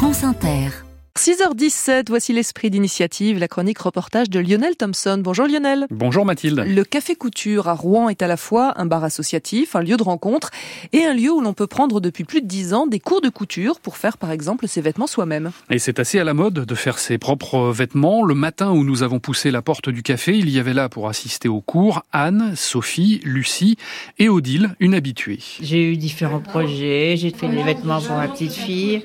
[0.00, 0.70] France Inter.
[1.18, 5.20] 6h17, voici l'esprit d'initiative, la chronique reportage de Lionel Thompson.
[5.22, 5.86] Bonjour Lionel.
[5.90, 6.64] Bonjour Mathilde.
[6.66, 10.02] Le Café Couture à Rouen est à la fois un bar associatif, un lieu de
[10.02, 10.52] rencontre
[10.94, 13.28] et un lieu où l'on peut prendre depuis plus de 10 ans des cours de
[13.28, 15.50] couture pour faire par exemple ses vêtements soi-même.
[15.68, 18.24] Et c'est assez à la mode de faire ses propres vêtements.
[18.24, 21.10] Le matin où nous avons poussé la porte du café, il y avait là pour
[21.10, 23.76] assister aux cours Anne, Sophie, Lucie
[24.18, 25.40] et Odile, une habituée.
[25.60, 29.02] J'ai eu différents projets, j'ai fait des vêtements pour ma petite fille.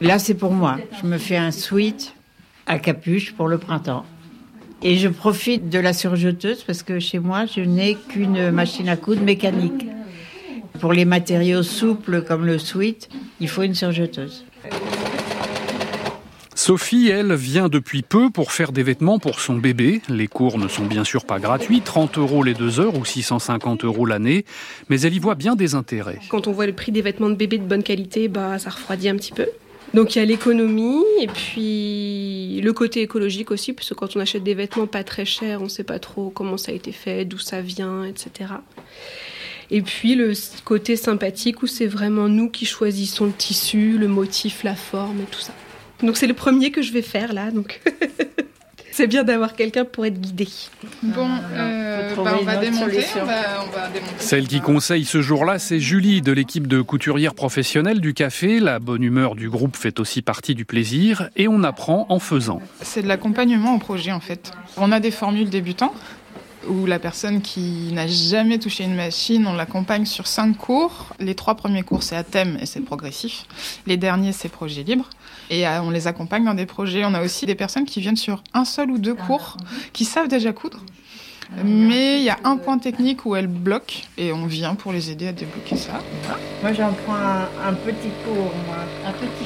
[0.00, 0.76] Là, c'est pour moi.
[1.00, 2.14] Je me fais un sweat
[2.66, 4.04] à capuche pour le printemps.
[4.82, 8.96] Et je profite de la surjeteuse parce que chez moi, je n'ai qu'une machine à
[8.96, 9.86] coudre mécanique.
[10.80, 13.08] Pour les matériaux souples comme le sweat,
[13.40, 14.44] il faut une surjeteuse.
[16.54, 20.02] Sophie, elle, vient depuis peu pour faire des vêtements pour son bébé.
[20.08, 23.84] Les cours ne sont bien sûr pas gratuits, 30 euros les deux heures ou 650
[23.84, 24.44] euros l'année,
[24.88, 26.18] mais elle y voit bien des intérêts.
[26.28, 29.08] Quand on voit le prix des vêtements de bébé de bonne qualité, bah, ça refroidit
[29.08, 29.46] un petit peu.
[29.94, 34.20] Donc il y a l'économie et puis le côté écologique aussi, parce que quand on
[34.20, 36.92] achète des vêtements pas très chers, on ne sait pas trop comment ça a été
[36.92, 38.50] fait, d'où ça vient, etc.
[39.70, 40.32] Et puis le
[40.64, 45.30] côté sympathique où c'est vraiment nous qui choisissons le tissu, le motif, la forme et
[45.30, 45.54] tout ça.
[46.02, 47.80] Donc c'est le premier que je vais faire là, donc
[48.96, 50.48] c'est bien d'avoir quelqu'un pour être guidé.
[51.02, 54.14] Bon, euh, bah on, va démonter, on, va, on va démonter.
[54.16, 58.58] Celle qui conseille ce jour-là, c'est Julie de l'équipe de couturières professionnelles du café.
[58.58, 62.62] La bonne humeur du groupe fait aussi partie du plaisir et on apprend en faisant.
[62.80, 64.52] C'est de l'accompagnement au projet en fait.
[64.78, 65.92] On a des formules débutants
[66.68, 71.14] où la personne qui n'a jamais touché une machine, on l'accompagne sur cinq cours.
[71.18, 73.44] Les trois premiers cours, c'est à thème et c'est progressif.
[73.86, 75.08] Les derniers, c'est projet libre.
[75.50, 77.04] Et euh, on les accompagne dans des projets.
[77.04, 79.56] On a aussi des personnes qui viennent sur un seul ou deux cours,
[79.92, 80.80] qui savent déjà coudre.
[81.64, 85.10] Mais il y a un point technique où elles bloquent et on vient pour les
[85.10, 86.00] aider à débloquer ça.
[86.62, 88.78] Moi, j'en prends un, un, petit cours, moi.
[89.06, 89.45] Un petit.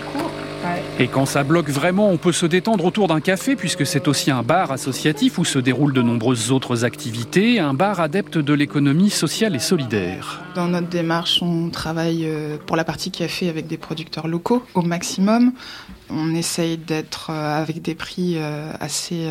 [0.98, 4.30] Et quand ça bloque vraiment, on peut se détendre autour d'un café puisque c'est aussi
[4.30, 9.10] un bar associatif où se déroulent de nombreuses autres activités, un bar adepte de l'économie
[9.10, 10.42] sociale et solidaire.
[10.54, 12.28] Dans notre démarche, on travaille
[12.66, 15.52] pour la partie café avec des producteurs locaux au maximum.
[16.10, 18.38] On essaye d'être avec des prix
[18.78, 19.26] assez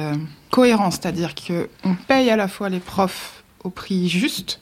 [0.49, 4.59] cohérents, c'est-à-dire qu'on paye à la fois les profs au prix juste,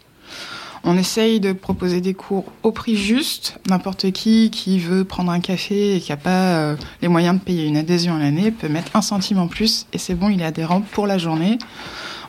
[0.88, 3.60] on essaye de proposer des cours au prix juste.
[3.70, 7.44] N'importe qui qui veut prendre un café et qui n'a pas euh, les moyens de
[7.44, 10.42] payer une adhésion à l'année peut mettre un centime en plus et c'est bon, il
[10.42, 11.58] est adhérent pour la journée.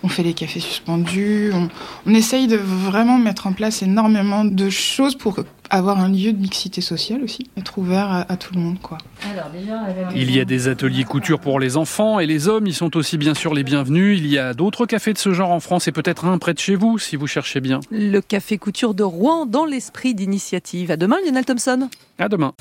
[0.03, 1.51] On fait les cafés suspendus.
[1.55, 1.69] On,
[2.07, 6.41] on essaye de vraiment mettre en place énormément de choses pour avoir un lieu de
[6.41, 8.79] mixité sociale aussi, être ouvert à, à tout le monde.
[8.81, 8.97] Quoi.
[9.31, 9.81] Alors, déjà,
[10.15, 13.19] il y a des ateliers couture pour les enfants et les hommes, ils sont aussi
[13.19, 14.19] bien sûr les bienvenus.
[14.19, 16.59] Il y a d'autres cafés de ce genre en France et peut-être un près de
[16.59, 17.81] chez vous si vous cherchez bien.
[17.91, 20.91] Le café couture de Rouen dans l'esprit d'initiative.
[20.91, 21.91] À demain Lionel Thompson.
[22.19, 22.55] À demain.